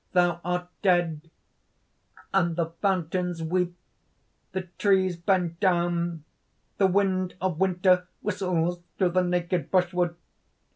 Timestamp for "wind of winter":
6.87-8.07